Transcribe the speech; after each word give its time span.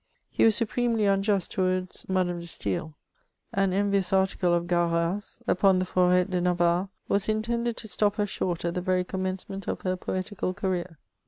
He 0.31 0.43
was 0.43 0.55
supremely 0.55 1.05
unjust 1.05 1.51
towards 1.51 2.09
Madame 2.09 2.39
de 2.39 2.47
StaeL 2.47 2.95
An 3.53 3.71
envious 3.71 4.11
article 4.11 4.51
of 4.51 4.65
Crarat's, 4.65 5.43
upon 5.47 5.77
the 5.77 5.85
Forit 5.85 6.31
de 6.31 6.41
Na^ 6.41 6.57
varrey 6.57 6.89
was 7.07 7.29
intended 7.29 7.77
to 7.77 7.87
stc^ 7.87 8.15
her 8.15 8.25
short 8.25 8.65
at 8.65 8.73
the 8.73 8.81
very 8.81 9.03
commence 9.03 9.47
ment 9.47 9.67
of 9.67 9.81
her 9.81 9.95
poetical 9.95 10.55
career. 10.55 10.97